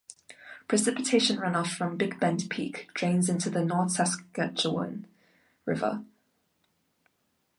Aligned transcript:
Precipitation 0.67 1.37
runoff 1.37 1.67
from 1.77 1.95
Big 1.95 2.19
Bend 2.19 2.49
Peak 2.49 2.89
drains 2.95 3.29
into 3.29 3.51
the 3.51 3.63
North 3.63 3.91
Saskatchewan 3.91 5.05
River. 5.63 6.03